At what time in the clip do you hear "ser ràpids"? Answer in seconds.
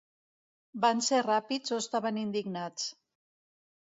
1.09-1.75